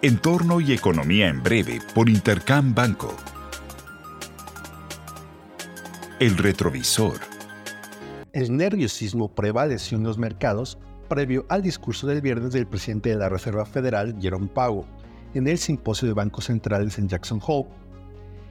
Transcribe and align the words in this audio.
Entorno 0.00 0.60
y 0.60 0.72
economía 0.72 1.28
en 1.28 1.42
breve 1.42 1.80
por 1.94 2.08
Intercam 2.08 2.72
Banco. 2.74 3.12
El 6.20 6.36
retrovisor. 6.36 7.18
El 8.32 8.56
nerviosismo 8.56 9.34
prevaleció 9.34 9.98
en 9.98 10.04
los 10.04 10.16
mercados 10.16 10.78
previo 11.08 11.46
al 11.48 11.62
discurso 11.62 12.06
del 12.06 12.20
viernes 12.20 12.52
del 12.52 12.66
presidente 12.66 13.10
de 13.10 13.16
la 13.16 13.28
Reserva 13.28 13.66
Federal, 13.66 14.14
Jerome 14.20 14.46
Powell, 14.46 14.86
en 15.34 15.48
el 15.48 15.58
simposio 15.58 16.06
de 16.06 16.14
bancos 16.14 16.44
centrales 16.44 16.98
en 16.98 17.08
Jackson 17.08 17.40
Hole. 17.44 17.68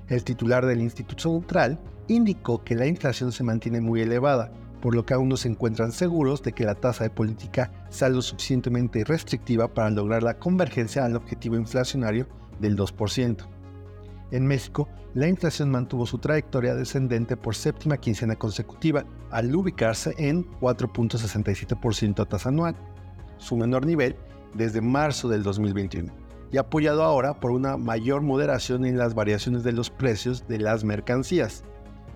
El 0.09 0.23
titular 0.23 0.65
del 0.65 0.81
Instituto 0.81 1.31
Central 1.31 1.79
indicó 2.07 2.63
que 2.63 2.75
la 2.75 2.87
inflación 2.87 3.31
se 3.31 3.43
mantiene 3.43 3.79
muy 3.79 4.01
elevada, 4.01 4.51
por 4.81 4.95
lo 4.95 5.05
que 5.05 5.13
aún 5.13 5.29
no 5.29 5.37
se 5.37 5.49
encuentran 5.49 5.91
seguros 5.91 6.43
de 6.43 6.53
que 6.53 6.65
la 6.65 6.75
tasa 6.75 7.03
de 7.03 7.09
política 7.09 7.71
sea 7.89 8.09
lo 8.09 8.21
suficientemente 8.21 9.03
restrictiva 9.03 9.73
para 9.73 9.89
lograr 9.89 10.23
la 10.23 10.37
convergencia 10.37 11.05
al 11.05 11.15
objetivo 11.15 11.55
inflacionario 11.55 12.27
del 12.59 12.77
2%. 12.77 13.47
En 14.31 14.45
México, 14.45 14.89
la 15.13 15.27
inflación 15.27 15.71
mantuvo 15.71 16.05
su 16.05 16.17
trayectoria 16.19 16.75
descendente 16.75 17.37
por 17.37 17.55
séptima 17.55 17.97
quincena 17.97 18.35
consecutiva 18.35 19.05
al 19.31 19.55
ubicarse 19.55 20.13
en 20.17 20.45
4.67% 20.59 22.21
a 22.21 22.25
tasa 22.25 22.49
anual, 22.49 22.75
su 23.37 23.55
menor 23.55 23.85
nivel 23.85 24.15
desde 24.53 24.81
marzo 24.81 25.29
del 25.29 25.43
2021, 25.43 26.13
y 26.51 26.57
apoyado 26.57 27.03
ahora 27.03 27.39
por 27.39 27.51
una 27.51 27.77
mayor 27.77 28.21
moderación 28.21 28.85
en 28.85 28.97
las 28.97 29.15
variaciones 29.15 29.63
de 29.63 29.71
los 29.71 29.89
precios 29.89 30.47
de 30.47 30.59
las 30.59 30.83
mercancías, 30.83 31.63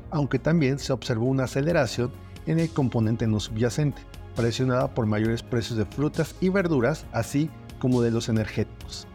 aunque 0.10 0.40
también 0.40 0.78
se 0.78 0.92
observó 0.92 1.26
una 1.26 1.46
aceleración 1.46 2.12
en 2.46 2.60
el 2.60 2.70
componente 2.70 3.28
no 3.28 3.40
subyacente, 3.40 4.02
presionada 4.36 4.94
por 4.94 5.06
mayores 5.06 5.44
precios 5.44 5.78
de 5.78 5.86
frutas 5.86 6.36
y 6.42 6.50
verduras, 6.50 7.06
así 7.12 7.50
como 7.80 8.02
de 8.02 8.12
los 8.12 8.30
energéticos. 8.30 9.08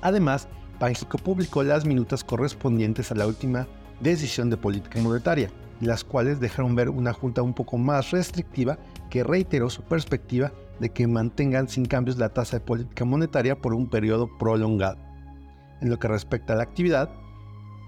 Además, 0.00 0.48
Banxico 0.78 1.18
publicó 1.18 1.62
las 1.62 1.84
minutas 1.84 2.24
correspondientes 2.24 3.10
a 3.10 3.14
la 3.14 3.26
última 3.26 3.66
decisión 4.00 4.50
de 4.50 4.56
política 4.56 5.00
monetaria, 5.00 5.50
las 5.80 6.04
cuales 6.04 6.40
dejaron 6.40 6.74
ver 6.74 6.88
una 6.88 7.12
junta 7.12 7.42
un 7.42 7.54
poco 7.54 7.78
más 7.78 8.10
restrictiva 8.10 8.78
que 9.10 9.24
reiteró 9.24 9.70
su 9.70 9.82
perspectiva 9.82 10.52
de 10.80 10.90
que 10.90 11.06
mantengan 11.06 11.68
sin 11.68 11.84
cambios 11.84 12.18
la 12.18 12.30
tasa 12.30 12.58
de 12.58 12.64
política 12.64 13.04
monetaria 13.04 13.56
por 13.56 13.74
un 13.74 13.88
periodo 13.88 14.28
prolongado. 14.38 14.98
En 15.80 15.90
lo 15.90 15.98
que 15.98 16.08
respecta 16.08 16.52
a 16.52 16.56
la 16.56 16.64
actividad, 16.64 17.10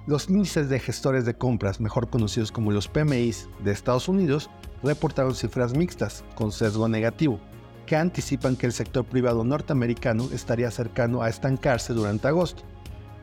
los 0.06 0.28
índices 0.28 0.68
de 0.68 0.78
gestores 0.78 1.24
de 1.24 1.34
compras, 1.34 1.80
mejor 1.80 2.08
conocidos 2.08 2.52
como 2.52 2.70
los 2.70 2.88
PMIs 2.88 3.48
de 3.64 3.72
Estados 3.72 4.08
Unidos, 4.08 4.48
reportaron 4.82 5.34
cifras 5.34 5.76
mixtas, 5.76 6.24
con 6.36 6.52
sesgo 6.52 6.88
negativo, 6.88 7.40
que 7.86 7.96
anticipan 7.96 8.56
que 8.56 8.66
el 8.66 8.72
sector 8.72 9.04
privado 9.04 9.42
norteamericano 9.42 10.28
estaría 10.32 10.70
cercano 10.70 11.22
a 11.22 11.28
estancarse 11.28 11.92
durante 11.92 12.28
agosto, 12.28 12.62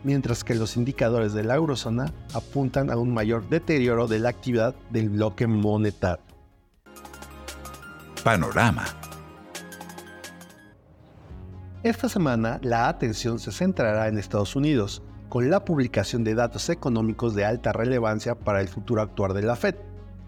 mientras 0.03 0.44
que 0.44 0.56
los 0.56 0.75
indicadores 0.75 1.34
de 1.34 1.44
la 1.44 1.56
eurozona 1.56 2.14
apuntan 2.34 2.90
a 2.90 2.97
un 2.97 3.14
mayor 3.14 3.47
deterioro 3.47 4.08
de 4.08 4.20
la 4.20 4.30
actividad 4.30 4.75
del 4.90 5.09
bloque 5.09 5.47
monetario. 5.47 6.23
Panorama. 8.23 8.86
Esta 11.84 12.08
semana 12.08 12.59
la 12.62 12.88
atención 12.88 13.40
se 13.40 13.52
centrará 13.52 14.08
en 14.08 14.18
Estados 14.18 14.56
Unidos, 14.56 15.02
con 15.34 15.50
la 15.50 15.66
publicación 15.66 16.23
de 16.23 16.36
datos 16.36 16.70
económicos 16.70 17.34
de 17.34 17.44
alta 17.44 17.73
relevancia 17.73 18.36
para 18.36 18.62
el 18.62 18.67
futuro 18.67 19.02
actuar 19.02 19.34
de 19.34 19.42
la 19.42 19.56
Fed. 19.56 19.73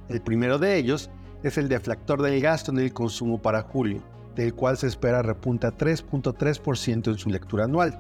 El 0.09 0.19
primero 0.19 0.57
de 0.57 0.77
ellos 0.77 1.11
es 1.43 1.59
el 1.59 1.69
deflactor 1.69 2.23
del 2.23 2.41
gasto 2.41 2.71
en 2.71 2.79
el 2.79 2.91
consumo 2.91 3.39
para 3.39 3.61
julio, 3.61 4.01
del 4.35 4.55
cual 4.55 4.77
se 4.77 4.87
espera 4.87 5.21
repunta 5.21 5.77
3.3% 5.77 7.11
en 7.11 7.17
su 7.19 7.29
lectura 7.29 7.65
anual, 7.65 7.99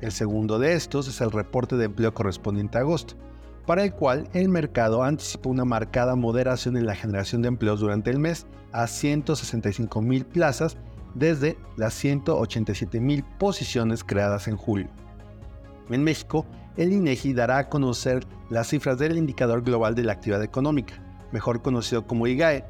el 0.00 0.10
segundo 0.12 0.58
de 0.58 0.72
estos 0.72 1.08
es 1.08 1.20
el 1.20 1.30
reporte 1.30 1.76
de 1.76 1.84
empleo 1.84 2.14
correspondiente 2.14 2.78
a 2.78 2.80
agosto, 2.80 3.16
para 3.66 3.84
el 3.84 3.92
cual 3.92 4.26
el 4.32 4.48
mercado 4.48 5.02
anticipa 5.02 5.50
una 5.50 5.66
marcada 5.66 6.16
moderación 6.16 6.78
en 6.78 6.86
la 6.86 6.94
generación 6.94 7.42
de 7.42 7.48
empleos 7.48 7.80
durante 7.80 8.08
el 8.08 8.18
mes 8.18 8.46
a 8.72 8.86
165 8.86 10.00
mil 10.00 10.24
plazas 10.24 10.78
desde 11.14 11.58
las 11.76 11.92
187 11.92 12.98
mil 12.98 13.24
posiciones 13.38 14.02
creadas 14.02 14.48
en 14.48 14.56
julio. 14.56 14.88
En 15.90 16.02
México, 16.02 16.46
el 16.76 16.92
INEGI 16.92 17.32
dará 17.32 17.58
a 17.58 17.68
conocer 17.68 18.26
las 18.50 18.68
cifras 18.68 18.98
del 18.98 19.16
indicador 19.16 19.62
global 19.62 19.94
de 19.94 20.04
la 20.04 20.12
actividad 20.12 20.42
económica, 20.42 20.94
mejor 21.32 21.62
conocido 21.62 22.06
como 22.06 22.26
IGAE, 22.26 22.64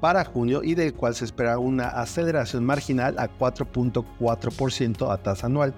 para 0.00 0.24
junio 0.24 0.62
y 0.62 0.74
del 0.74 0.94
cual 0.94 1.14
se 1.14 1.24
espera 1.24 1.58
una 1.58 1.88
aceleración 1.88 2.64
marginal 2.64 3.18
a 3.18 3.28
4.4% 3.28 5.12
a 5.12 5.16
tasa 5.18 5.46
anual 5.46 5.74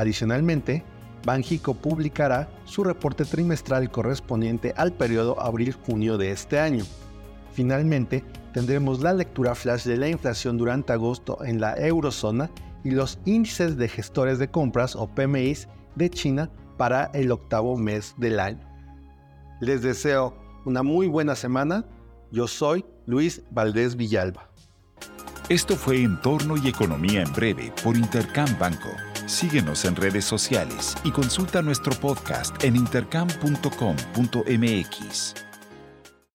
Adicionalmente, 0.00 0.82
Banjico 1.26 1.74
publicará 1.74 2.48
su 2.64 2.84
reporte 2.84 3.26
trimestral 3.26 3.90
correspondiente 3.90 4.72
al 4.78 4.92
periodo 4.92 5.38
abril-junio 5.38 6.16
de 6.16 6.30
este 6.30 6.58
año. 6.58 6.84
Finalmente, 7.52 8.24
tendremos 8.54 9.00
la 9.02 9.12
lectura 9.12 9.54
flash 9.54 9.84
de 9.84 9.98
la 9.98 10.08
inflación 10.08 10.56
durante 10.56 10.94
agosto 10.94 11.44
en 11.44 11.60
la 11.60 11.74
eurozona 11.74 12.50
y 12.82 12.92
los 12.92 13.18
índices 13.26 13.76
de 13.76 13.88
gestores 13.88 14.38
de 14.38 14.50
compras 14.50 14.96
o 14.96 15.06
PMIs 15.06 15.68
de 15.94 16.10
China 16.10 16.50
para 16.76 17.04
el 17.14 17.30
octavo 17.30 17.76
mes 17.76 18.14
del 18.16 18.40
año. 18.40 18.66
Les 19.60 19.82
deseo 19.82 20.34
una 20.64 20.82
muy 20.82 21.06
buena 21.06 21.36
semana. 21.36 21.84
Yo 22.30 22.46
soy 22.46 22.84
Luis 23.06 23.42
Valdés 23.50 23.96
Villalba. 23.96 24.48
Esto 25.48 25.76
fue 25.76 26.02
Entorno 26.02 26.56
y 26.56 26.68
Economía 26.68 27.22
en 27.22 27.32
Breve 27.32 27.72
por 27.82 27.96
Intercam 27.96 28.56
Banco. 28.58 28.88
Síguenos 29.26 29.84
en 29.84 29.96
redes 29.96 30.24
sociales 30.24 30.94
y 31.04 31.10
consulta 31.10 31.60
nuestro 31.60 31.92
podcast 32.00 32.62
en 32.62 32.76
intercam.com.mx. 32.76 35.49